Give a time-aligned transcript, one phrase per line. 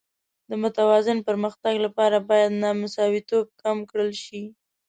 [0.49, 4.43] د متوازن پرمختګ لپاره باید نامساواتوب کم کړل شي.